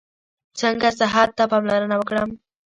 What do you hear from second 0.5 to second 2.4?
څنګه صحت ته پاملرنه وکړم؟